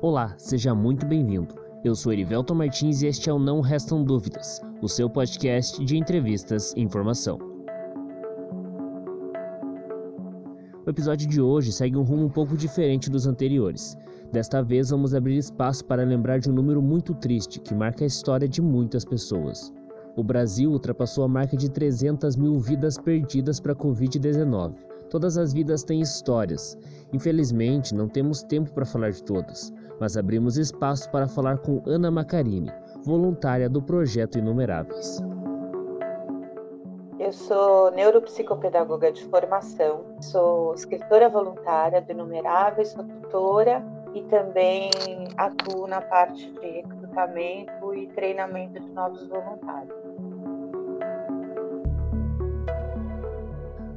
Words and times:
Olá, 0.00 0.32
seja 0.38 0.76
muito 0.76 1.04
bem-vindo. 1.04 1.56
Eu 1.82 1.92
sou 1.92 2.12
Erivelton 2.12 2.54
Martins 2.54 3.02
e 3.02 3.08
este 3.08 3.28
é 3.28 3.32
o 3.32 3.38
Não 3.38 3.60
Restam 3.60 4.04
Dúvidas, 4.04 4.62
o 4.80 4.88
seu 4.88 5.10
podcast 5.10 5.84
de 5.84 5.96
entrevistas 5.96 6.72
e 6.76 6.82
informação. 6.82 7.36
O 10.86 10.88
episódio 10.88 11.26
de 11.26 11.40
hoje 11.40 11.72
segue 11.72 11.96
um 11.96 12.04
rumo 12.04 12.26
um 12.26 12.30
pouco 12.30 12.56
diferente 12.56 13.10
dos 13.10 13.26
anteriores. 13.26 13.98
Desta 14.30 14.62
vez 14.62 14.90
vamos 14.90 15.16
abrir 15.16 15.36
espaço 15.36 15.84
para 15.84 16.04
lembrar 16.04 16.38
de 16.38 16.48
um 16.48 16.54
número 16.54 16.80
muito 16.80 17.12
triste 17.12 17.58
que 17.58 17.74
marca 17.74 18.04
a 18.04 18.06
história 18.06 18.48
de 18.48 18.62
muitas 18.62 19.04
pessoas. 19.04 19.74
O 20.14 20.22
Brasil 20.22 20.70
ultrapassou 20.70 21.24
a 21.24 21.28
marca 21.28 21.56
de 21.56 21.68
300 21.68 22.36
mil 22.36 22.56
vidas 22.60 22.96
perdidas 22.96 23.58
para 23.58 23.72
a 23.72 23.76
Covid-19. 23.76 24.76
Todas 25.10 25.36
as 25.36 25.52
vidas 25.52 25.82
têm 25.82 26.00
histórias. 26.00 26.78
Infelizmente, 27.12 27.94
não 27.94 28.08
temos 28.08 28.42
tempo 28.42 28.72
para 28.72 28.84
falar 28.84 29.10
de 29.10 29.22
todas, 29.22 29.72
mas 30.00 30.16
abrimos 30.16 30.56
espaço 30.56 31.10
para 31.10 31.26
falar 31.26 31.58
com 31.58 31.82
Ana 31.86 32.10
Macarini, 32.10 32.70
voluntária 33.04 33.68
do 33.68 33.82
projeto 33.82 34.38
Inumeráveis. 34.38 35.22
Eu 37.18 37.32
sou 37.32 37.90
neuropsicopedagoga 37.90 39.12
de 39.12 39.24
formação, 39.24 40.04
sou 40.20 40.72
escritora 40.74 41.28
voluntária 41.28 42.00
do 42.00 42.12
Inumeráveis, 42.12 42.90
sou 42.90 43.04
tutora 43.04 43.82
e 44.14 44.22
também 44.24 44.90
atuo 45.36 45.86
na 45.86 46.00
parte 46.00 46.50
de 46.50 46.60
recrutamento 46.60 47.94
e 47.94 48.06
treinamento 48.08 48.80
de 48.80 48.88
novos 48.90 49.26
voluntários. 49.26 49.98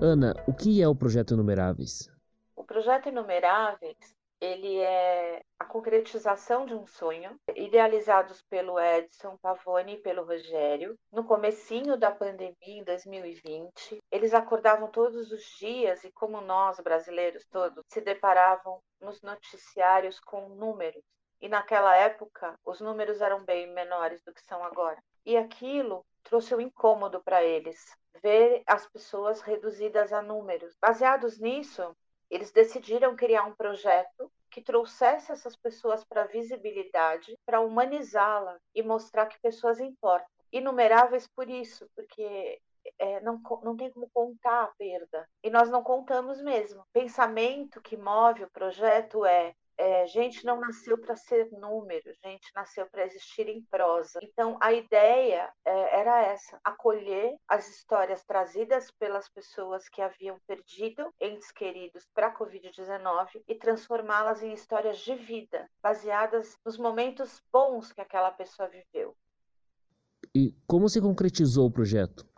Ana, 0.02 0.34
o 0.48 0.54
que 0.54 0.82
é 0.82 0.88
o 0.88 0.96
projeto 0.96 1.36
Inumeráveis? 1.36 2.10
O 2.56 2.64
projeto 2.64 3.08
Inumeráveis 3.08 3.98
ele 4.42 4.80
é 4.80 5.44
concretização 5.72 6.66
de 6.66 6.74
um 6.76 6.86
sonho, 6.86 7.40
idealizados 7.56 8.42
pelo 8.42 8.78
Edson 8.78 9.38
Pavone 9.38 9.94
e 9.94 10.02
pelo 10.02 10.26
Rogério. 10.26 11.00
No 11.10 11.24
comecinho 11.24 11.96
da 11.96 12.12
pandemia, 12.12 12.56
em 12.62 12.84
2020, 12.84 14.04
eles 14.12 14.34
acordavam 14.34 14.92
todos 14.92 15.32
os 15.32 15.42
dias 15.58 16.04
e, 16.04 16.12
como 16.12 16.42
nós, 16.42 16.78
brasileiros 16.82 17.46
todos, 17.50 17.86
se 17.88 18.02
deparavam 18.02 18.82
nos 19.00 19.22
noticiários 19.22 20.20
com 20.20 20.50
números. 20.50 21.02
E 21.40 21.48
naquela 21.48 21.96
época, 21.96 22.54
os 22.66 22.82
números 22.82 23.22
eram 23.22 23.46
bem 23.46 23.74
menores 23.74 24.22
do 24.24 24.34
que 24.34 24.44
são 24.44 24.62
agora. 24.66 25.02
E 25.26 25.38
aquilo 25.38 26.06
trouxe 26.22 26.54
um 26.54 26.60
incômodo 26.60 27.24
para 27.24 27.46
eles, 27.46 27.96
ver 28.22 28.62
as 28.68 28.86
pessoas 28.88 29.40
reduzidas 29.40 30.12
a 30.12 30.22
números. 30.22 30.76
Baseados 30.82 31.40
nisso, 31.40 31.96
eles 32.30 32.52
decidiram 32.52 33.16
criar 33.16 33.46
um 33.46 33.56
projeto 33.56 34.30
que 34.52 34.62
trouxesse 34.62 35.32
essas 35.32 35.56
pessoas 35.56 36.04
para 36.04 36.24
a 36.24 36.28
visibilidade, 36.28 37.36
para 37.46 37.62
humanizá-la 37.62 38.58
e 38.76 38.84
mostrar 38.84 39.26
que 39.28 39.40
pessoas 39.42 39.80
importam. 39.80 40.28
Inumeráveis 40.52 41.28
por 41.34 41.50
isso, 41.50 41.90
porque 41.96 42.60
é, 43.00 43.22
não, 43.22 43.42
não 43.64 43.76
tem 43.76 43.90
como 43.92 44.10
contar 44.14 44.64
a 44.64 44.74
perda. 44.78 45.28
E 45.44 45.50
nós 45.50 45.70
não 45.70 45.82
contamos 45.82 46.42
mesmo. 46.42 46.82
O 46.82 46.94
pensamento 46.94 47.82
que 47.82 47.96
move 47.96 48.44
o 48.44 48.52
projeto 48.52 49.26
é 49.26 49.54
é, 49.82 50.06
gente 50.06 50.46
não 50.46 50.60
nasceu 50.60 50.96
para 50.96 51.16
ser 51.16 51.50
número, 51.52 52.14
gente 52.24 52.52
nasceu 52.56 52.86
para 52.86 53.04
existir 53.04 53.50
em 53.50 53.64
prosa. 53.64 54.20
Então, 54.22 54.56
a 54.62 54.72
ideia 54.72 55.52
é, 55.66 56.00
era 56.00 56.22
essa: 56.22 56.60
acolher 56.64 57.36
as 57.48 57.68
histórias 57.68 58.24
trazidas 58.24 58.92
pelas 58.92 59.28
pessoas 59.28 59.90
que 59.90 60.00
haviam 60.00 60.40
perdido 60.46 61.12
entes 61.20 61.52
queridos 61.52 62.08
para 62.14 62.28
a 62.28 62.38
Covid-19 62.38 63.42
e 63.48 63.56
transformá-las 63.56 64.44
em 64.44 64.54
histórias 64.54 65.00
de 65.00 65.16
vida, 65.16 65.68
baseadas 65.82 66.56
nos 66.64 66.78
momentos 66.78 67.42
bons 67.52 67.92
que 67.92 68.02
aquela 68.02 68.30
pessoa 68.30 68.70
viveu. 68.70 69.16
E 70.36 70.56
como 70.68 70.88
se 70.88 71.02
concretizou 71.02 71.66
o 71.66 71.72
projeto? 71.72 72.31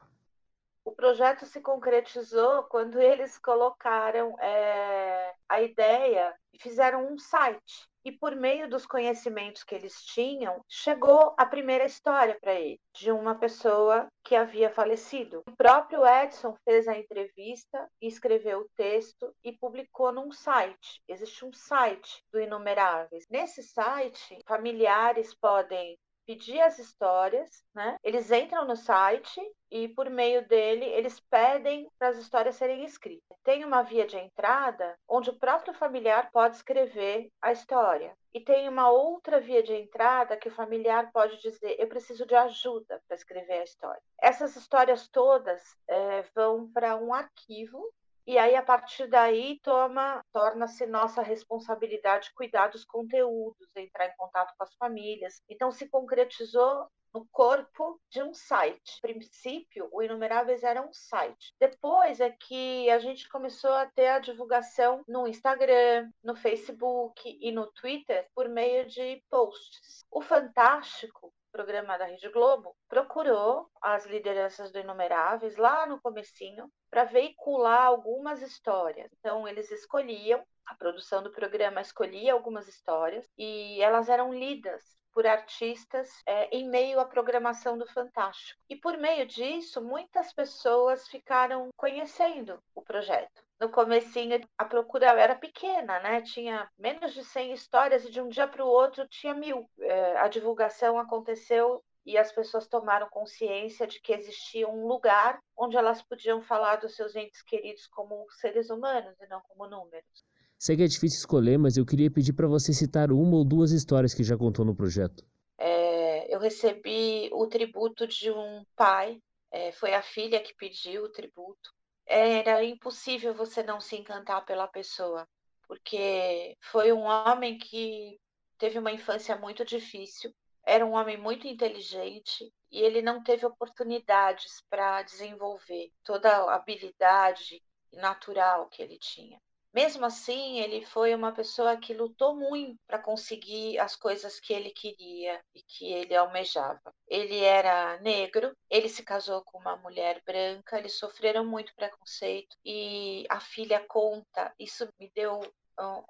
O 1.04 1.06
projeto 1.06 1.46
se 1.46 1.60
concretizou 1.60 2.64
quando 2.64 2.98
eles 2.98 3.38
colocaram 3.38 4.40
é, 4.40 5.34
a 5.50 5.62
ideia 5.62 6.34
e 6.54 6.58
fizeram 6.58 7.12
um 7.12 7.18
site. 7.18 7.90
E 8.06 8.12
por 8.14 8.34
meio 8.38 8.70
dos 8.70 8.86
conhecimentos 8.86 9.66
que 9.66 9.76
eles 9.76 10.02
tinham, 10.06 10.62
chegou 10.66 11.36
a 11.38 11.46
primeira 11.46 11.84
história 11.84 12.38
para 12.40 12.54
ele, 12.54 12.80
de 12.96 13.12
uma 13.12 13.36
pessoa 13.36 14.08
que 14.24 14.34
havia 14.34 14.70
falecido. 14.70 15.44
O 15.46 15.58
próprio 15.58 16.08
Edson 16.08 16.56
fez 16.64 16.88
a 16.88 16.98
entrevista, 16.98 17.86
escreveu 18.02 18.62
o 18.62 18.70
texto 18.74 19.30
e 19.44 19.52
publicou 19.52 20.10
num 20.14 20.32
site. 20.32 21.02
Existe 21.06 21.44
um 21.44 21.52
site 21.52 22.24
do 22.32 22.40
Inumeráveis. 22.40 23.26
Nesse 23.30 23.62
site, 23.62 24.40
familiares 24.48 25.36
podem 25.36 25.98
pedir 26.26 26.62
as 26.62 26.80
histórias, 26.80 27.64
né? 27.74 27.98
Eles 28.04 28.32
entram 28.32 28.66
no 28.66 28.76
site 28.76 29.42
e 29.72 29.88
por 29.88 30.10
meio 30.10 30.48
dele 30.48 30.86
eles 30.86 31.20
pedem 31.20 31.90
para 31.98 32.10
as 32.10 32.18
histórias 32.18 32.56
serem 32.56 32.84
escritas. 32.84 33.38
Tem 33.44 33.66
uma 33.66 33.82
via 33.82 34.06
de 34.06 34.18
entrada 34.18 34.98
onde 35.08 35.30
o 35.30 35.40
próprio 35.40 35.74
familiar 35.74 36.30
pode 36.32 36.56
escrever 36.56 37.30
a 37.42 37.52
história. 37.52 38.16
E 38.34 38.40
tem 38.40 38.68
uma 38.68 38.90
outra 38.90 39.40
via 39.40 39.62
de 39.62 39.74
entrada 39.74 40.38
que 40.38 40.48
o 40.48 40.56
familiar 40.56 41.12
pode 41.12 41.40
dizer: 41.40 41.76
eu 41.80 41.88
preciso 41.88 42.26
de 42.26 42.36
ajuda 42.36 43.02
para 43.08 43.16
escrever 43.16 43.60
a 43.60 43.64
história. 43.64 44.02
Essas 44.22 44.56
histórias 44.56 45.08
todas 45.08 45.62
é, 45.88 46.24
vão 46.36 46.72
para 46.72 46.96
um 46.96 47.14
arquivo 47.14 47.94
e 48.26 48.38
aí, 48.38 48.56
a 48.56 48.64
partir 48.64 49.08
daí, 49.08 49.60
toma, 49.62 50.24
torna-se 50.32 50.86
nossa 50.86 51.22
responsabilidade 51.22 52.34
cuidar 52.34 52.68
dos 52.68 52.86
conteúdos, 52.86 53.68
entrar 53.76 54.08
em 54.08 54.16
contato 54.18 54.54
com 54.58 54.64
as 54.64 54.74
famílias. 54.76 55.42
Então, 55.50 55.72
se 55.72 55.90
concretizou 55.90 56.88
no 57.14 57.28
corpo 57.32 58.00
de 58.10 58.24
um 58.24 58.34
site. 58.34 59.00
No 59.04 59.14
princípio, 59.14 59.88
o 59.92 60.02
Inumeráveis 60.02 60.64
era 60.64 60.82
um 60.82 60.92
site. 60.92 61.54
Depois 61.60 62.20
é 62.20 62.32
que 62.32 62.90
a 62.90 62.98
gente 62.98 63.30
começou 63.30 63.72
a 63.74 63.86
ter 63.86 64.08
a 64.08 64.20
divulgação 64.20 65.04
no 65.08 65.28
Instagram, 65.28 66.10
no 66.24 66.36
Facebook 66.36 67.38
e 67.40 67.52
no 67.52 67.72
Twitter 67.74 68.28
por 68.34 68.50
meio 68.50 68.88
de 68.88 69.22
posts. 69.30 70.06
O 70.10 70.22
Fantástico 70.22 71.32
programa 71.54 71.98
da 71.98 72.06
Rede 72.06 72.28
Globo, 72.30 72.76
procurou 72.90 73.70
as 73.80 74.08
lideranças 74.08 74.72
do 74.72 74.80
Inumeráveis 74.80 75.56
lá 75.56 75.86
no 75.86 76.02
comecinho 76.02 76.68
para 76.90 77.04
veicular 77.04 77.86
algumas 77.86 78.42
histórias. 78.42 79.12
Então 79.20 79.48
eles 79.48 79.72
escolhiam, 79.72 80.44
a 80.66 80.74
produção 80.76 81.22
do 81.22 81.32
programa 81.32 81.80
escolhia 81.80 82.34
algumas 82.34 82.68
histórias 82.68 83.30
e 83.38 83.80
elas 83.82 84.10
eram 84.10 84.34
lidas 84.34 84.82
por 85.14 85.28
artistas 85.28 86.10
é, 86.26 86.50
em 86.56 86.68
meio 86.68 87.00
à 87.00 87.06
programação 87.06 87.78
do 87.78 87.88
Fantástico. 87.88 88.60
E 88.70 88.76
por 88.76 88.98
meio 88.98 89.26
disso, 89.26 89.82
muitas 89.82 90.34
pessoas 90.34 91.08
ficaram 91.08 91.70
conhecendo 91.78 92.62
o 92.76 92.82
projeto. 92.82 93.44
No 93.60 93.70
comecinho, 93.70 94.42
a 94.58 94.66
procura 94.66 95.08
era 95.20 95.36
pequena, 95.36 96.00
né? 96.00 96.22
Tinha 96.22 96.70
menos 96.78 97.14
de 97.14 97.24
100 97.24 97.54
histórias 97.54 98.04
e 98.04 98.12
de 98.12 98.20
um 98.20 98.28
dia 98.28 98.48
para 98.48 98.66
o 98.66 98.68
outro 98.68 99.08
tinha 99.08 99.34
mil. 99.34 99.70
É, 99.80 100.18
a 100.18 100.28
divulgação 100.28 101.00
aconteceu 101.00 101.82
e 102.06 102.18
as 102.18 102.32
pessoas 102.32 102.68
tomaram 102.68 103.08
consciência 103.10 103.88
de 103.88 104.02
que 104.02 104.14
existia 104.14 104.68
um 104.68 104.86
lugar 104.88 105.40
onde 105.56 105.78
elas 105.78 106.02
podiam 106.02 106.42
falar 106.42 106.78
dos 106.78 106.96
seus 106.96 107.16
entes 107.16 107.42
queridos 107.42 107.88
como 107.88 108.30
seres 108.32 108.70
humanos 108.70 109.16
e 109.22 109.28
não 109.28 109.42
como 109.42 109.68
números. 109.68 110.26
Sei 110.66 110.78
que 110.78 110.84
é 110.84 110.88
difícil 110.88 111.20
escolher, 111.20 111.60
mas 111.60 111.76
eu 111.76 111.86
queria 111.86 112.10
pedir 112.10 112.32
para 112.32 112.48
você 112.48 112.72
citar 112.72 113.12
uma 113.12 113.36
ou 113.36 113.44
duas 113.44 113.72
histórias 113.72 114.14
que 114.14 114.24
já 114.24 114.38
contou 114.38 114.64
no 114.64 114.74
projeto. 114.74 115.22
É, 115.58 116.34
eu 116.34 116.40
recebi 116.40 117.30
o 117.34 117.46
tributo 117.48 118.08
de 118.08 118.32
um 118.32 118.64
pai, 118.74 119.20
é, 119.52 119.74
foi 119.74 119.94
a 119.94 120.02
filha 120.02 120.42
que 120.42 120.56
pediu 120.56 121.04
o 121.04 121.12
tributo. 121.12 121.70
Era 122.06 122.64
impossível 122.64 123.34
você 123.34 123.62
não 123.62 123.82
se 123.82 123.98
encantar 123.98 124.46
pela 124.46 124.66
pessoa, 124.66 125.28
porque 125.68 126.56
foi 126.62 126.94
um 126.94 127.02
homem 127.02 127.58
que 127.58 128.18
teve 128.58 128.80
uma 128.80 128.94
infância 128.94 129.36
muito 129.36 129.66
difícil, 129.66 130.34
era 130.66 130.86
um 130.86 130.94
homem 130.94 131.18
muito 131.18 131.46
inteligente 131.46 132.50
e 132.72 132.80
ele 132.80 133.02
não 133.02 133.22
teve 133.22 133.46
oportunidades 133.46 134.64
para 134.70 135.02
desenvolver 135.02 135.92
toda 136.06 136.30
a 136.30 136.56
habilidade 136.56 137.62
natural 137.92 138.70
que 138.70 138.82
ele 138.82 138.98
tinha. 138.98 139.38
Mesmo 139.74 140.06
assim, 140.06 140.60
ele 140.60 140.86
foi 140.86 141.16
uma 141.16 141.32
pessoa 141.32 141.76
que 141.76 141.96
lutou 141.96 142.36
muito 142.36 142.80
para 142.86 143.00
conseguir 143.00 143.80
as 143.80 143.96
coisas 143.96 144.40
que 144.40 144.54
ele 144.54 144.70
queria 144.70 145.44
e 145.54 145.64
que 145.64 145.92
ele 145.92 146.16
almejava. 146.16 146.94
Ele 147.08 147.40
era 147.40 148.00
negro, 148.00 148.56
ele 148.70 148.88
se 148.88 149.02
casou 149.04 149.44
com 149.44 149.58
uma 149.58 149.76
mulher 149.78 150.22
branca, 150.26 150.78
eles 150.78 151.00
sofreram 151.00 151.44
muito 151.44 151.74
preconceito 151.76 152.56
e 152.64 153.26
a 153.30 153.40
filha 153.40 153.84
conta, 153.88 154.54
isso 154.60 154.88
me 155.00 155.12
deu 155.16 155.42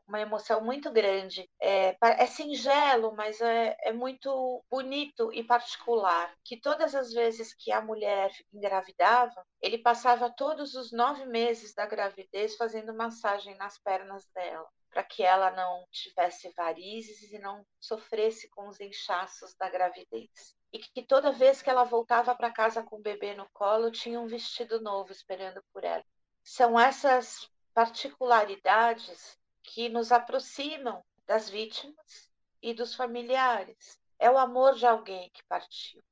uma 0.08 0.20
emoção 0.20 0.62
muito 0.62 0.92
grande. 0.92 1.50
É, 1.62 1.96
é 2.02 2.26
singelo, 2.26 3.14
mas 3.16 3.40
é, 3.42 3.76
é, 3.82 3.92
muito 3.92 4.64
bonito 4.70 5.32
e 5.34 5.44
particular. 5.44 6.34
Que 6.44 6.60
todas 6.60 6.96
as 6.96 7.12
vezes 7.12 7.54
que 7.54 7.72
a 7.72 7.82
mulher 7.82 8.32
engravidava, 8.54 9.46
ele 9.62 9.78
passava 9.78 10.30
todos 10.30 10.76
os 10.76 10.92
nove 10.92 11.26
meses 11.26 11.74
da 11.74 11.86
gravidez 11.86 12.56
fazendo 12.56 12.94
massagem 12.94 13.56
nas 13.56 13.78
pernas 13.78 14.28
dela, 14.34 14.68
para 14.90 15.04
que 15.04 15.24
ela 15.24 15.52
não 15.52 15.86
tivesse 15.92 16.50
varizes 16.56 17.32
e 17.32 17.40
não 17.40 17.66
sofresse 17.80 18.50
com 18.50 18.68
os 18.68 18.80
inchaços 18.80 19.56
da 19.56 19.70
gravidez. 19.70 20.56
E 20.72 20.80
que 20.80 21.04
toda 21.04 21.32
vez 21.32 21.62
que 21.62 21.70
ela 21.70 21.84
voltava 21.84 22.36
para 22.36 22.52
casa 22.52 22.82
com 22.82 22.98
o 22.98 23.02
bebê 23.02 23.36
no 23.36 23.48
colo, 23.54 23.92
tinha 23.92 24.20
um 24.20 24.28
vestido 24.28 24.82
novo 24.82 25.12
esperando 25.12 25.64
por 25.72 25.84
ela. 25.84 26.04
São 26.44 26.80
essas 26.80 27.48
particularidades 27.74 29.38
que 29.64 29.90
nos 29.90 30.12
aproximam 30.12 31.04
das 31.26 31.50
vítimas 31.50 32.30
e 32.62 32.74
dos 32.74 32.94
familiares. 32.94 34.00
É 34.20 34.30
o 34.30 34.38
amor 34.38 34.76
de 34.76 34.86
alguém 34.86 35.30
que 35.32 35.44
partiu. 35.46 36.04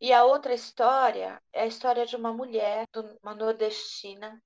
E 0.00 0.12
a 0.12 0.24
outra 0.24 0.54
história 0.54 1.42
é 1.52 1.62
a 1.62 1.66
história 1.66 2.06
de 2.06 2.16
uma 2.16 2.32
mulher, 2.32 2.88
uma 3.22 3.34
nordestina, 3.34 4.42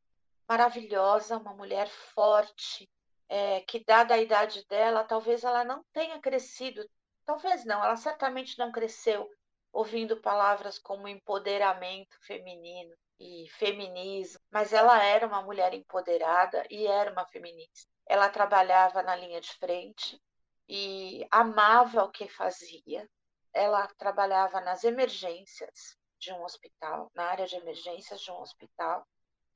maravilhosa, 0.48 1.38
uma 1.38 1.54
mulher 1.54 1.88
forte, 1.88 2.90
é, 3.28 3.60
que, 3.60 3.82
dada 3.84 4.14
a 4.14 4.18
idade 4.18 4.64
dela, 4.68 5.04
talvez 5.04 5.44
ela 5.44 5.64
não 5.64 5.84
tenha 5.92 6.20
crescido, 6.20 6.84
talvez 7.24 7.64
não, 7.64 7.82
ela 7.82 7.96
certamente 7.96 8.58
não 8.58 8.70
cresceu 8.70 9.30
ouvindo 9.72 10.20
palavras 10.20 10.78
como 10.78 11.08
empoderamento 11.08 12.16
feminino 12.20 12.94
e 13.18 13.48
feminismo, 13.50 14.40
mas 14.50 14.72
ela 14.72 15.02
era 15.02 15.26
uma 15.26 15.42
mulher 15.42 15.72
empoderada 15.74 16.64
e 16.70 16.86
era 16.86 17.10
uma 17.12 17.26
feminista. 17.26 17.93
Ela 18.06 18.28
trabalhava 18.28 19.02
na 19.02 19.16
linha 19.16 19.40
de 19.40 19.52
frente 19.54 20.20
e 20.68 21.26
amava 21.30 22.04
o 22.04 22.10
que 22.10 22.28
fazia. 22.28 23.08
Ela 23.52 23.86
trabalhava 23.98 24.60
nas 24.60 24.84
emergências 24.84 25.96
de 26.18 26.32
um 26.32 26.42
hospital, 26.42 27.10
na 27.14 27.24
área 27.24 27.46
de 27.46 27.56
emergências 27.56 28.20
de 28.20 28.30
um 28.30 28.40
hospital. 28.40 29.06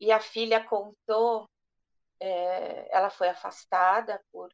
E 0.01 0.13
a 0.13 0.21
filha 0.21 0.63
contou, 0.65 1.49
é, 2.21 2.89
ela 2.97 3.11
foi 3.11 3.29
afastada 3.29 4.23
por 4.33 4.51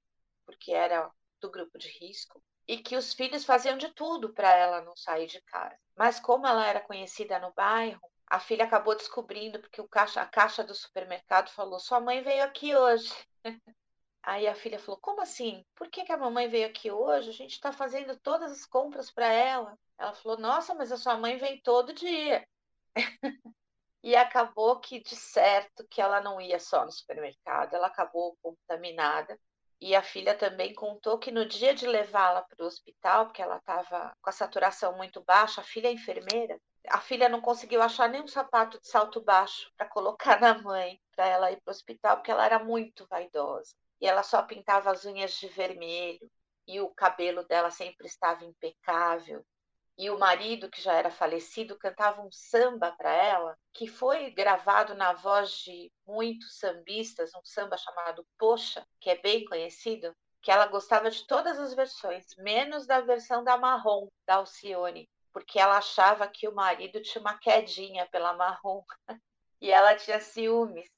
porque 0.46 0.72
era 0.72 1.10
do 1.40 1.50
grupo 1.50 1.78
de 1.78 1.88
risco 1.88 2.42
e 2.66 2.78
que 2.78 2.96
os 2.96 3.12
filhos 3.14 3.44
faziam 3.44 3.76
de 3.76 3.88
tudo 3.94 4.32
para 4.32 4.54
ela 4.54 4.80
não 4.82 4.96
sair 4.96 5.26
de 5.26 5.40
casa. 5.42 5.78
Mas 5.96 6.20
como 6.20 6.46
ela 6.46 6.66
era 6.66 6.80
conhecida 6.80 7.38
no 7.38 7.52
bairro, 7.52 8.00
a 8.26 8.40
filha 8.40 8.64
acabou 8.64 8.96
descobrindo 8.96 9.60
porque 9.60 9.80
o 9.80 9.88
caixa, 9.88 10.22
a 10.22 10.26
caixa 10.26 10.64
do 10.64 10.74
supermercado 10.74 11.50
falou: 11.50 11.78
"Sua 11.78 12.00
mãe 12.00 12.22
veio 12.22 12.44
aqui 12.44 12.74
hoje". 12.74 13.12
Aí 14.26 14.46
a 14.48 14.54
filha 14.54 14.78
falou: 14.78 14.98
Como 15.00 15.20
assim? 15.20 15.64
Por 15.74 15.88
que, 15.90 16.02
que 16.04 16.12
a 16.12 16.16
mamãe 16.16 16.48
veio 16.48 16.66
aqui 16.66 16.90
hoje? 16.90 17.28
A 17.28 17.32
gente 17.32 17.52
está 17.52 17.72
fazendo 17.72 18.16
todas 18.18 18.50
as 18.50 18.64
compras 18.64 19.10
para 19.10 19.26
ela. 19.26 19.78
Ela 19.98 20.14
falou: 20.14 20.38
Nossa, 20.38 20.74
mas 20.74 20.90
a 20.90 20.96
sua 20.96 21.16
mãe 21.18 21.36
vem 21.36 21.60
todo 21.60 21.92
dia. 21.92 22.46
e 24.02 24.16
acabou 24.16 24.80
que, 24.80 25.00
de 25.00 25.14
certo, 25.14 25.86
que 25.90 26.00
ela 26.00 26.20
não 26.22 26.40
ia 26.40 26.58
só 26.58 26.84
no 26.84 26.92
supermercado, 26.92 27.74
ela 27.74 27.88
acabou 27.88 28.36
contaminada. 28.42 29.38
E 29.80 29.94
a 29.94 30.02
filha 30.02 30.34
também 30.34 30.72
contou 30.74 31.18
que 31.18 31.30
no 31.30 31.44
dia 31.46 31.74
de 31.74 31.86
levá-la 31.86 32.42
para 32.42 32.64
o 32.64 32.66
hospital, 32.66 33.26
porque 33.26 33.42
ela 33.42 33.58
estava 33.58 34.16
com 34.22 34.30
a 34.30 34.32
saturação 34.32 34.96
muito 34.96 35.22
baixa, 35.22 35.60
a 35.60 35.64
filha 35.64 35.88
é 35.88 35.92
enfermeira, 35.92 36.58
a 36.88 37.00
filha 37.00 37.28
não 37.28 37.40
conseguiu 37.42 37.82
achar 37.82 38.08
nem 38.08 38.22
um 38.22 38.28
sapato 38.28 38.80
de 38.80 38.88
salto 38.88 39.20
baixo 39.20 39.70
para 39.76 39.88
colocar 39.88 40.40
na 40.40 40.56
mãe, 40.62 40.98
para 41.14 41.26
ela 41.26 41.52
ir 41.52 41.60
para 41.60 41.70
o 41.70 41.74
hospital, 41.74 42.16
porque 42.16 42.30
ela 42.30 42.46
era 42.46 42.58
muito 42.58 43.06
vaidosa 43.08 43.74
e 44.00 44.06
ela 44.06 44.22
só 44.22 44.42
pintava 44.42 44.90
as 44.90 45.04
unhas 45.04 45.32
de 45.34 45.48
vermelho 45.48 46.30
e 46.66 46.80
o 46.80 46.88
cabelo 46.90 47.44
dela 47.44 47.70
sempre 47.70 48.06
estava 48.06 48.44
impecável. 48.44 49.44
E 49.96 50.10
o 50.10 50.18
marido, 50.18 50.68
que 50.68 50.82
já 50.82 50.92
era 50.94 51.10
falecido, 51.10 51.78
cantava 51.78 52.20
um 52.20 52.30
samba 52.32 52.90
para 52.92 53.12
ela, 53.12 53.56
que 53.72 53.86
foi 53.86 54.30
gravado 54.30 54.94
na 54.94 55.12
voz 55.12 55.52
de 55.58 55.92
muitos 56.04 56.58
sambistas, 56.58 57.32
um 57.34 57.44
samba 57.44 57.76
chamado 57.76 58.26
Poxa, 58.36 58.84
que 59.00 59.08
é 59.08 59.20
bem 59.20 59.44
conhecido, 59.44 60.14
que 60.42 60.50
ela 60.50 60.66
gostava 60.66 61.10
de 61.10 61.24
todas 61.26 61.58
as 61.60 61.74
versões, 61.74 62.26
menos 62.36 62.86
da 62.86 63.00
versão 63.00 63.44
da 63.44 63.56
Marrom, 63.56 64.08
da 64.26 64.36
Alcione, 64.36 65.08
porque 65.32 65.60
ela 65.60 65.78
achava 65.78 66.26
que 66.26 66.48
o 66.48 66.54
marido 66.54 67.00
tinha 67.00 67.20
uma 67.20 67.38
quedinha 67.38 68.06
pela 68.10 68.34
Marrom 68.34 68.82
e 69.60 69.70
ela 69.70 69.94
tinha 69.94 70.20
ciúmes. 70.20 70.90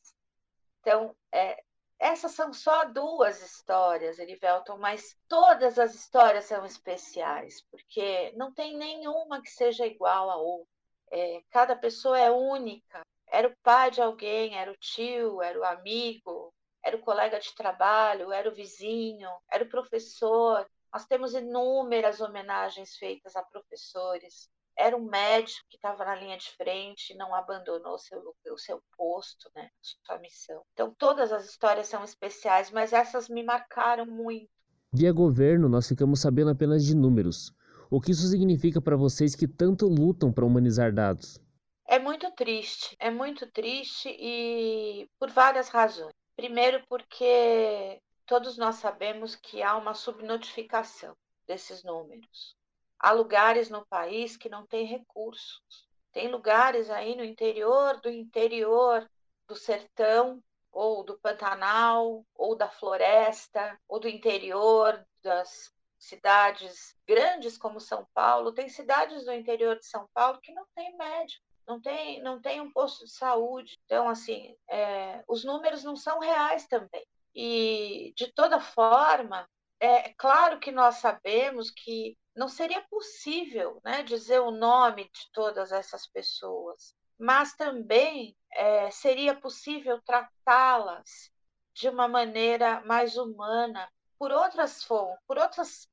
Então, 0.81 1.15
é, 1.31 1.63
essas 1.99 2.33
são 2.33 2.53
só 2.53 2.85
duas 2.85 3.43
histórias, 3.43 4.19
Erivelton, 4.19 4.77
mas 4.79 5.17
todas 5.29 5.79
as 5.79 5.95
histórias 5.95 6.45
são 6.45 6.65
especiais, 6.65 7.63
porque 7.71 8.33
não 8.37 8.53
tem 8.53 8.77
nenhuma 8.77 9.43
que 9.43 9.51
seja 9.51 9.87
igual 9.87 10.31
a 10.31 10.37
outra. 10.37 10.69
É, 11.11 11.43
cada 11.51 11.75
pessoa 11.75 12.19
é 12.19 12.31
única. 12.31 13.01
Era 13.29 13.49
o 13.49 13.57
pai 13.63 13.91
de 13.91 14.03
alguém, 14.03 14.57
era 14.57 14.71
o 14.71 14.77
tio, 14.77 15.43
era 15.43 15.59
o 15.59 15.65
amigo, 15.65 16.53
era 16.83 16.97
o 16.97 17.01
colega 17.01 17.41
de 17.41 17.55
trabalho, 17.55 18.33
era 18.33 18.49
o 18.49 18.55
vizinho, 18.55 19.31
era 19.51 19.65
o 19.65 19.69
professor. 19.69 20.69
Nós 20.93 21.07
temos 21.07 21.35
inúmeras 21.35 22.21
homenagens 22.21 22.97
feitas 22.97 23.35
a 23.35 23.43
professores, 23.43 24.49
era 24.79 24.97
um 24.97 25.05
médico 25.05 25.67
que 25.69 25.77
estava 25.77 26.05
na 26.05 26.15
linha 26.15 26.37
de 26.37 26.51
frente 26.51 27.13
e 27.13 27.17
não 27.17 27.35
abandonou 27.35 27.95
o 27.95 27.99
seu, 27.99 28.35
o 28.51 28.59
seu 28.59 28.83
posto, 28.97 29.51
né, 29.55 29.69
sua 29.81 30.19
missão. 30.19 30.63
Então, 30.73 30.95
todas 30.99 31.33
as 31.33 31.49
histórias 31.49 31.89
são 31.89 32.05
especiais, 32.05 32.71
mas 32.71 32.93
essas 32.93 33.29
me 33.29 33.43
marcaram 33.43 34.07
muito. 34.07 34.49
Via 34.93 35.13
governo, 35.13 35.69
nós 35.69 35.89
ficamos 35.89 36.21
sabendo 36.21 36.51
apenas 36.51 36.85
de 36.85 36.95
números. 36.95 37.53
O 37.91 38.01
que 38.01 38.11
isso 38.11 38.27
significa 38.29 38.81
para 38.81 38.97
vocês 38.97 39.35
que 39.35 39.47
tanto 39.47 39.87
lutam 39.87 40.33
para 40.33 40.45
humanizar 40.45 40.93
dados? 40.93 41.41
É 41.87 41.99
muito 41.99 42.31
triste, 42.33 42.97
é 42.99 43.11
muito 43.11 43.47
triste 43.53 44.09
e 44.09 45.09
por 45.19 45.31
várias 45.31 45.69
razões. 45.69 46.13
Primeiro, 46.35 46.83
porque 46.89 48.01
todos 48.27 48.59
nós 48.59 48.77
sabemos 48.77 49.37
que 49.37 49.63
há 49.63 49.77
uma 49.77 49.95
subnotificação 49.95 51.15
desses 51.47 51.85
números. 51.85 52.57
Há 52.99 53.13
lugares 53.13 53.69
no 53.69 53.87
país 53.87 54.37
que 54.37 54.49
não 54.49 54.67
têm 54.67 54.87
recursos. 54.87 55.87
Tem 56.13 56.29
lugares 56.29 56.89
aí 56.91 57.15
no 57.15 57.25
interior 57.25 58.01
do 58.01 58.11
interior 58.11 59.09
do 59.47 59.55
sertão, 59.55 60.43
ou 60.73 61.03
do 61.03 61.19
Pantanal, 61.19 62.25
ou 62.35 62.55
da 62.55 62.69
floresta, 62.69 63.79
ou 63.89 63.99
do 63.99 64.09
interior 64.09 65.07
das 65.23 65.73
cidades 65.99 66.95
grandes 67.07 67.57
como 67.57 67.81
São 67.81 68.07
Paulo. 68.13 68.53
Tem 68.53 68.69
cidades 68.69 69.25
do 69.25 69.33
interior 69.33 69.79
de 69.79 69.87
São 69.87 70.09
Paulo 70.13 70.41
que 70.41 70.53
não 70.53 70.67
tem 70.75 70.97
médico, 70.97 71.43
não 71.67 71.81
tem, 71.81 72.23
não 72.23 72.41
tem 72.41 72.61
um 72.61 72.71
posto 72.71 73.05
de 73.05 73.13
saúde. 73.13 73.79
Então, 73.85 74.09
assim, 74.09 74.55
é, 74.69 75.25
os 75.27 75.45
números 75.45 75.83
não 75.83 75.97
são 75.97 76.19
reais 76.19 76.67
também. 76.67 77.07
E, 77.35 78.13
de 78.17 78.33
toda 78.33 78.61
forma, 78.61 79.49
é 79.81 80.13
claro 80.15 80.59
que 80.59 80.71
nós 80.73 80.97
sabemos 80.97 81.71
que 81.71 82.17
não 82.37 82.49
seria 82.49 82.83
possível 82.83 83.81
né, 83.83 84.03
dizer 84.03 84.41
o 84.41 84.51
nome 84.51 85.05
de 85.05 85.31
todas 85.33 85.73
essas 85.73 86.07
pessoas, 86.07 86.95
mas 87.19 87.55
também 87.55 88.37
é, 88.53 88.91
seria 88.91 89.35
possível 89.35 90.01
tratá-las 90.03 91.31
de 91.75 91.89
uma 91.89 92.07
maneira 92.07 92.83
mais 92.83 93.17
humana 93.17 93.91
por 94.19 94.31
outras, 94.31 94.85
por 94.85 95.39
outras 95.39 95.89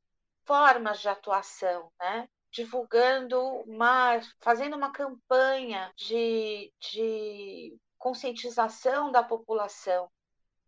formas 0.45 0.99
de 0.99 1.09
atuação, 1.09 1.91
né? 1.99 2.27
divulgando 2.51 3.41
uma, 3.65 4.19
fazendo 4.39 4.75
uma 4.75 4.91
campanha 4.91 5.91
de, 5.95 6.71
de 6.79 7.75
conscientização 7.97 9.11
da 9.11 9.23
população 9.23 10.09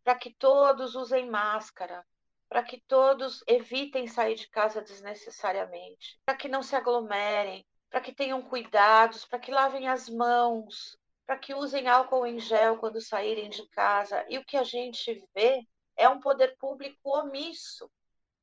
para 0.03 0.15
que 0.15 0.33
todos 0.33 0.95
usem 0.95 1.29
máscara, 1.29 2.05
para 2.49 2.63
que 2.63 2.81
todos 2.87 3.43
evitem 3.47 4.07
sair 4.07 4.35
de 4.35 4.47
casa 4.49 4.81
desnecessariamente, 4.81 6.19
para 6.25 6.37
que 6.37 6.47
não 6.47 6.61
se 6.61 6.75
aglomerem, 6.75 7.65
para 7.89 8.01
que 8.01 8.13
tenham 8.13 8.41
cuidados, 8.41 9.25
para 9.25 9.39
que 9.39 9.51
lavem 9.51 9.87
as 9.87 10.09
mãos, 10.09 10.97
para 11.25 11.37
que 11.37 11.53
usem 11.53 11.87
álcool 11.87 12.25
em 12.25 12.39
gel 12.39 12.77
quando 12.77 13.01
saírem 13.01 13.49
de 13.49 13.67
casa. 13.69 14.25
E 14.29 14.37
o 14.37 14.45
que 14.45 14.57
a 14.57 14.63
gente 14.63 15.23
vê 15.33 15.65
é 15.97 16.07
um 16.07 16.19
poder 16.19 16.55
público 16.57 17.17
omisso 17.17 17.89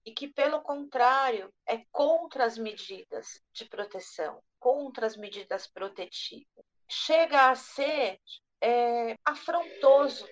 e 0.04 0.10
que, 0.10 0.26
pelo 0.26 0.60
contrário, 0.62 1.52
é 1.66 1.84
contra 1.92 2.44
as 2.44 2.58
medidas 2.58 3.40
de 3.52 3.64
proteção, 3.66 4.42
contra 4.58 5.06
as 5.06 5.16
medidas 5.16 5.66
protetivas. 5.66 6.64
Chega 6.88 7.50
a 7.50 7.54
ser 7.54 8.18
é, 8.60 9.16
afrontoso 9.24 10.26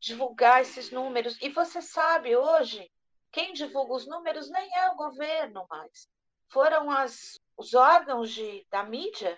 divulgar 0.00 0.62
esses 0.62 0.90
números. 0.90 1.36
E 1.40 1.48
você 1.50 1.80
sabe 1.80 2.36
hoje 2.36 2.90
quem 3.32 3.52
divulga 3.52 3.94
os 3.94 4.06
números 4.06 4.50
nem 4.50 4.70
é 4.76 4.90
o 4.90 4.96
governo 4.96 5.66
mais. 5.68 6.08
Foram 6.48 6.90
as, 6.90 7.38
os 7.56 7.74
órgãos 7.74 8.30
de, 8.30 8.66
da 8.70 8.84
mídia 8.84 9.36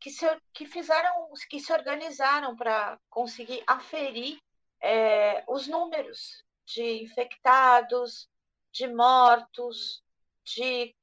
que 0.00 0.10
se, 0.10 0.26
que 0.52 0.66
fizeram, 0.66 1.32
que 1.48 1.60
se 1.60 1.72
organizaram 1.72 2.56
para 2.56 2.98
conseguir 3.08 3.62
aferir 3.66 4.38
é, 4.82 5.44
os 5.48 5.66
números. 5.66 6.44
de 6.66 7.02
infectados, 7.02 8.28
de 8.72 8.88
mortos, 8.88 10.02
de, 10.44 10.94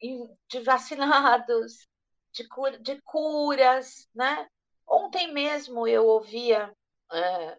de 0.50 0.59
vacinados, 0.59 1.88
de, 2.33 2.47
cura, 2.47 2.77
de 2.79 3.01
curas, 3.01 4.07
né? 4.13 4.47
Ontem 4.85 5.31
mesmo 5.31 5.88
eu 5.88 6.05
ouvia, 6.05 6.75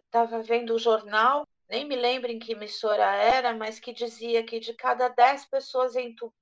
estava 0.05 0.37
é, 0.37 0.43
vendo 0.43 0.75
o 0.75 0.79
jornal, 0.79 1.47
nem 1.67 1.85
me 1.85 1.95
lembro 1.95 2.31
em 2.31 2.39
que 2.39 2.51
emissora 2.51 3.05
era, 3.15 3.53
mas 3.53 3.79
que 3.79 3.93
dizia 3.93 4.45
que 4.45 4.59
de 4.59 4.73
cada 4.73 5.07
dez 5.09 5.45
pessoas 5.45 5.93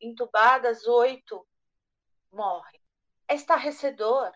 entubadas, 0.01 0.85
oito 0.85 1.45
morrem. 2.31 2.81
É 3.27 3.35
estarrecedor. 3.35 4.31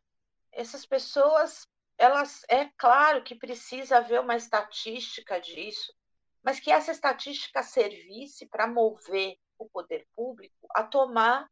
Essas 0.52 0.86
pessoas, 0.86 1.68
elas, 1.98 2.44
é 2.48 2.66
claro 2.78 3.24
que 3.24 3.36
precisa 3.36 3.98
haver 3.98 4.22
uma 4.22 4.36
estatística 4.36 5.40
disso, 5.40 5.94
mas 6.42 6.60
que 6.60 6.72
essa 6.72 6.92
estatística 6.92 7.62
servisse 7.62 8.48
para 8.48 8.68
mover 8.68 9.38
o 9.58 9.68
poder 9.70 10.08
público 10.16 10.68
a 10.72 10.84
tomar 10.84 11.50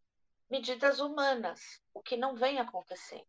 medidas 0.50 1.00
humanas, 1.00 1.82
o 1.94 2.01
que 2.01 2.15
não 2.15 2.36
vem 2.36 2.60
acontecendo. 2.60 3.27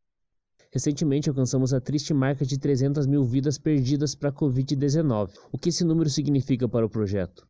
Recentemente 0.73 1.29
alcançamos 1.29 1.73
a 1.73 1.81
triste 1.81 2.13
marca 2.13 2.45
de 2.45 2.59
300 2.59 3.07
mil 3.07 3.25
vidas 3.25 3.59
perdidas 3.59 4.15
para 4.15 4.29
a 4.29 4.33
Covid-19. 4.33 5.39
O 5.53 5.59
que 5.59 5.71
esse 5.71 5.85
número 5.85 6.11
significa 6.11 6.69
para 6.69 6.85
o 6.85 6.91
projeto? 6.91 7.49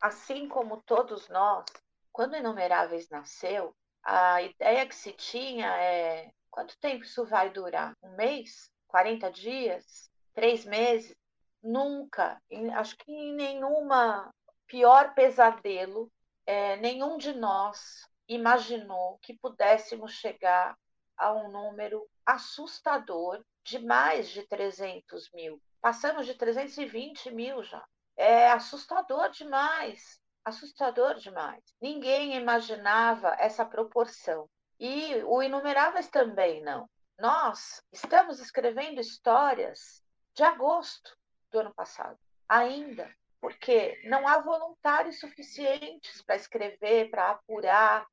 Assim 0.00 0.48
como 0.48 0.82
todos 0.86 1.28
nós, 1.28 1.64
quando 2.12 2.36
Inumeráveis 2.36 3.08
nasceu, 3.08 3.74
a 4.04 4.42
ideia 4.42 4.86
que 4.86 4.94
se 4.94 5.12
tinha 5.12 5.66
é 5.76 6.30
quanto 6.50 6.78
tempo 6.78 7.04
isso 7.04 7.24
vai 7.24 7.50
durar? 7.50 7.96
Um 8.02 8.14
mês? 8.14 8.70
40 8.86 9.30
dias? 9.32 10.10
Três 10.34 10.64
meses? 10.64 11.14
Nunca, 11.62 12.40
acho 12.74 12.96
que 12.98 13.10
em 13.10 13.34
nenhuma 13.34 14.30
pior 14.66 15.14
pesadelo, 15.14 16.10
é, 16.46 16.76
nenhum 16.76 17.16
de 17.16 17.32
nós 17.32 18.06
imaginou 18.28 19.18
que 19.22 19.34
pudéssemos 19.38 20.12
chegar 20.12 20.76
a 21.16 21.32
um 21.32 21.50
número 21.50 22.06
assustador 22.24 23.44
de 23.62 23.78
mais 23.78 24.28
de 24.28 24.46
300 24.46 25.30
mil. 25.32 25.60
Passamos 25.80 26.26
de 26.26 26.34
320 26.34 27.30
mil 27.30 27.62
já. 27.62 27.84
É 28.16 28.50
assustador 28.50 29.30
demais, 29.30 30.20
assustador 30.44 31.14
demais. 31.16 31.62
Ninguém 31.80 32.36
imaginava 32.36 33.34
essa 33.38 33.64
proporção. 33.64 34.48
E 34.78 35.22
o 35.24 35.42
Inumeráveis 35.42 36.08
também 36.08 36.62
não. 36.62 36.88
Nós 37.18 37.82
estamos 37.92 38.40
escrevendo 38.40 39.00
histórias 39.00 40.02
de 40.34 40.42
agosto 40.42 41.16
do 41.50 41.60
ano 41.60 41.72
passado, 41.74 42.18
ainda, 42.48 43.08
porque 43.40 44.00
não 44.04 44.26
há 44.26 44.40
voluntários 44.40 45.20
suficientes 45.20 46.22
para 46.22 46.36
escrever, 46.36 47.10
para 47.10 47.30
apurar, 47.30 48.06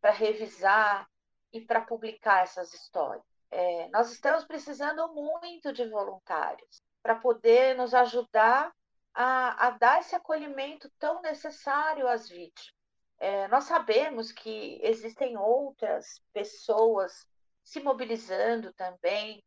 para 0.00 0.10
revisar 0.10 1.06
e 1.52 1.60
para 1.60 1.80
publicar 1.80 2.42
essas 2.42 2.72
histórias. 2.72 3.24
É, 3.50 3.88
nós 3.88 4.12
estamos 4.12 4.44
precisando 4.44 5.12
muito 5.14 5.72
de 5.72 5.88
voluntários 5.88 6.82
para 7.02 7.14
poder 7.14 7.76
nos 7.76 7.94
ajudar 7.94 8.72
a, 9.14 9.68
a, 9.68 9.70
dar 9.70 10.00
esse 10.00 10.14
acolhimento 10.14 10.90
tão 10.98 11.22
necessário 11.22 12.08
às 12.08 12.28
vítimas. 12.28 12.74
É, 13.18 13.48
nós 13.48 13.64
sabemos 13.64 14.30
que 14.30 14.78
existem 14.82 15.38
outras 15.38 16.20
pessoas 16.32 17.26
se 17.64 17.80
mobilizando 17.80 18.72
também 18.74 19.42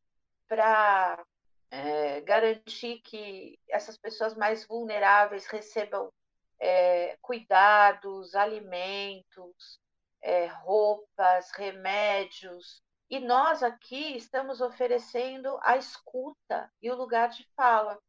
para 0.47 1.23
é, 1.69 2.21
garantir 2.21 2.99
que 3.01 3.59
essas 3.69 3.97
pessoas 3.97 4.35
mais 4.35 4.65
vulneráveis 4.65 5.45
recebam 5.45 6.11
é, 6.59 7.15
cuidados, 7.21 8.35
alimentos, 8.35 9.79
é, 10.21 10.47
roupas, 10.47 11.51
remédios. 11.51 12.81
E 13.09 13.19
nós 13.19 13.63
aqui 13.63 14.15
estamos 14.17 14.61
oferecendo 14.61 15.59
a 15.63 15.77
escuta 15.77 16.71
e 16.81 16.91
o 16.91 16.95
lugar 16.95 17.29
de 17.29 17.47
fala. 17.55 17.99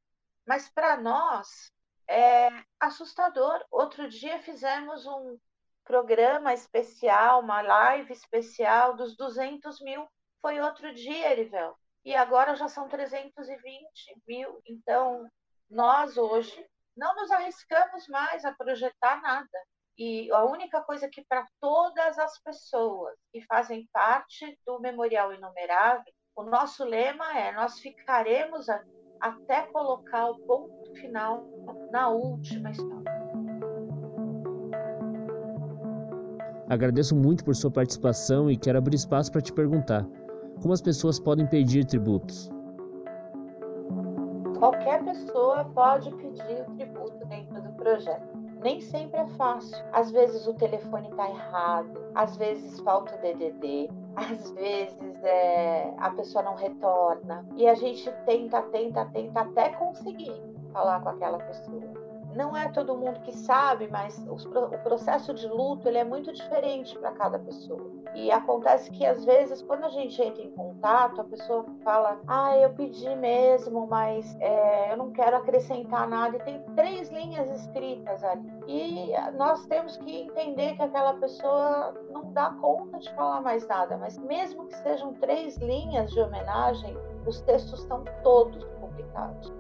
Mas 0.47 0.69
para 0.69 0.97
nós 0.97 1.73
é 2.09 2.51
assustador. 2.79 3.65
Outro 3.71 4.09
dia 4.09 4.41
fizemos 4.43 5.07
um 5.07 5.39
programa 5.85 6.53
especial, 6.53 7.41
uma 7.41 7.63
live 7.63 8.13
especial 8.13 8.95
dos 8.95 9.17
200 9.17 9.81
mil. 9.81 10.07
Foi 10.43 10.61
outro 10.61 10.93
dia, 10.95 11.33
Erivel 11.33 11.77
e 12.05 12.15
agora 12.15 12.55
já 12.55 12.69
são 12.69 12.89
320 12.89 14.23
mil. 14.27 14.61
Então, 14.67 15.31
nós 15.69 16.17
hoje 16.17 16.67
não 16.97 17.15
nos 17.15 17.31
arriscamos 17.31 18.07
mais 18.09 18.45
a 18.45 18.53
projetar 18.53 19.21
nada. 19.21 19.67
E 20.01 20.33
a 20.33 20.47
única 20.47 20.81
coisa 20.81 21.11
que 21.11 21.23
para 21.29 21.47
todas 21.61 22.19
as 22.19 22.43
pessoas 22.43 23.15
que 23.31 23.43
fazem 23.43 23.87
parte 23.93 24.59
do 24.67 24.81
Memorial 24.81 25.35
Inumerável, 25.35 26.11
o 26.35 26.43
nosso 26.43 26.87
lema 26.87 27.39
é: 27.39 27.53
nós 27.53 27.79
ficaremos 27.81 28.67
até 29.21 29.67
colocar 29.67 30.31
o 30.31 30.39
ponto 30.39 30.95
final 30.95 31.45
na 31.91 32.09
última 32.09 32.71
história. 32.71 33.13
Agradeço 36.71 37.15
muito 37.15 37.45
por 37.45 37.55
sua 37.55 37.71
participação 37.71 38.51
e 38.51 38.57
quero 38.57 38.79
abrir 38.79 38.97
espaço 38.97 39.31
para 39.31 39.43
te 39.43 39.53
perguntar: 39.53 40.07
como 40.63 40.73
as 40.73 40.81
pessoas 40.81 41.21
podem 41.21 41.47
pedir 41.47 41.85
tributos? 41.85 42.49
Qualquer 44.59 45.05
pessoa 45.05 45.63
pode 45.75 46.11
pedir 46.17 46.63
o 46.67 46.75
tributo 46.75 47.27
dentro 47.27 47.61
do 47.61 47.73
projeto. 47.75 48.30
Nem 48.63 48.81
sempre 48.81 49.21
é 49.21 49.27
fácil. 49.29 49.77
Às 49.93 50.11
vezes 50.11 50.47
o 50.47 50.55
telefone 50.55 51.09
está 51.09 51.29
errado, 51.29 52.01
às 52.15 52.37
vezes 52.37 52.79
falta 52.81 53.15
o 53.15 53.19
DDD, 53.19 53.89
às 54.17 54.51
vezes 54.51 55.25
é, 55.25 55.95
a 55.99 56.11
pessoa 56.11 56.45
não 56.45 56.55
retorna. 56.55 57.47
E 57.57 57.67
a 57.67 57.75
gente 57.75 58.11
tenta, 58.27 58.63
tenta, 58.63 59.07
tenta 59.07 59.41
até 59.41 59.71
conseguir 59.71 60.35
falar 60.73 61.01
com 61.01 61.09
aquela 61.09 61.39
pessoa 61.39 61.81
não 62.35 62.57
é 62.57 62.69
todo 62.69 62.97
mundo 62.97 63.21
que 63.21 63.37
sabe, 63.37 63.89
mas 63.89 64.19
o 64.29 64.79
processo 64.83 65.35
de 65.35 65.47
luto 65.47 65.89
ele 65.89 65.99
é 65.99 66.05
muito 66.05 66.33
diferente 66.33 66.99
para 66.99 67.13
cada 67.13 67.39
pessoa. 67.39 67.91
E 68.15 68.31
acontece 68.31 68.91
que 68.91 69.05
às 69.05 69.25
vezes 69.25 69.63
quando 69.63 69.85
a 69.85 69.89
gente 69.89 70.21
entra 70.23 70.43
em 70.43 70.51
contato, 70.51 71.21
a 71.21 71.25
pessoa 71.25 71.65
fala: 71.83 72.21
"Ah, 72.27 72.57
eu 72.57 72.71
pedi 72.71 73.15
mesmo, 73.17 73.87
mas 73.87 74.37
é, 74.41 74.93
eu 74.93 74.97
não 74.97 75.11
quero 75.11 75.37
acrescentar 75.37 76.09
nada". 76.09 76.37
E 76.37 76.41
tem 76.41 76.63
três 76.77 77.11
linhas 77.11 77.51
escritas 77.51 78.23
ali. 78.25 78.51
E 78.67 79.13
nós 79.37 79.67
temos 79.67 79.97
que 79.99 80.23
entender 80.23 80.75
que 80.75 80.83
aquela 80.83 81.15
pessoa 81.15 81.95
não 82.11 82.33
dá 82.33 82.51
conta 82.61 82.99
de 82.99 83.13
falar 83.15 83.41
mais 83.41 83.67
nada, 83.67 83.97
mas 83.97 84.19
mesmo 84.19 84.67
que 84.67 84.77
sejam 84.79 85.13
três 85.15 85.57
linhas 85.57 86.11
de 86.11 86.21
homenagem, 86.21 86.97
os 87.27 87.41
textos 87.43 87.81
estão 87.81 88.05
todos 88.23 88.65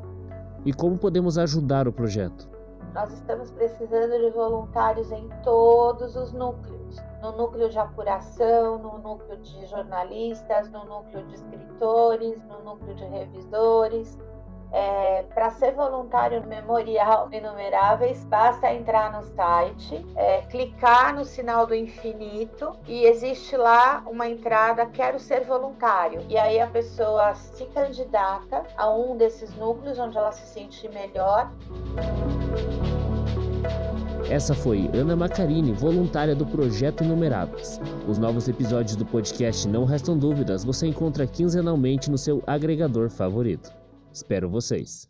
E 0.65 0.73
como 0.73 0.99
podemos 0.99 1.37
ajudar 1.37 1.87
o 1.87 1.93
projeto? 1.93 2.49
Nós 2.95 3.13
estamos 3.13 3.51
precisando 3.51 4.19
de 4.19 4.31
voluntários 4.31 5.13
em 5.13 5.29
todos 5.43 6.17
os 6.17 6.33
núcleos: 6.33 6.97
no 7.21 7.33
núcleo 7.33 7.69
de 7.69 7.79
apuração, 7.79 8.79
no 8.79 8.99
núcleo 8.99 9.37
de 9.37 9.67
jornalistas, 9.67 10.71
no 10.71 10.85
núcleo 10.87 11.27
de 11.27 11.35
escritores, 11.35 12.43
no 12.47 12.63
núcleo 12.65 12.95
de 12.95 13.05
revisores 13.05 14.19
é, 14.73 15.23
para 15.35 15.51
ser 15.51 15.73
voluntário 15.73 16.41
no 16.41 16.47
Memorial 16.47 17.29
Inumeráveis, 17.33 18.25
basta 18.25 18.73
entrar 18.73 19.13
no 19.13 19.23
site, 19.35 20.05
é, 20.17 20.43
clicar 20.43 21.15
no 21.15 21.25
sinal 21.25 21.67
do 21.67 21.75
infinito 21.75 22.77
e 22.87 23.05
existe 23.05 23.57
lá 23.57 24.03
uma 24.07 24.29
entrada 24.29 24.87
Quero 24.87 25.19
ser 25.19 25.45
voluntário. 25.45 26.25
E 26.29 26.37
aí 26.37 26.61
a 26.61 26.67
pessoa 26.67 27.35
se 27.35 27.65
candidata 27.67 28.65
a 28.77 28.91
um 28.91 29.17
desses 29.17 29.55
núcleos 29.57 29.99
onde 29.99 30.17
ela 30.17 30.33
se 30.33 30.47
sente 30.47 30.89
melhor. 30.89 31.51
Essa 34.31 34.55
foi 34.55 34.91
Ana 34.93 35.17
Macarini, 35.17 35.73
voluntária 35.73 36.35
do 36.35 36.45
Projeto 36.45 37.03
Inumeráveis. 37.03 37.81
Os 38.07 38.19
novos 38.19 38.47
episódios 38.47 38.95
do 38.95 39.07
podcast 39.07 39.67
Não 39.67 39.85
Restam 39.85 40.19
Dúvidas 40.19 40.65
você 40.65 40.87
encontra 40.87 41.27
quinzenalmente 41.27 42.11
no 42.11 42.19
seu 42.19 42.43
agregador 42.47 43.09
favorito. 43.09 43.73
Espero 44.19 44.51
vocês. 44.51 45.09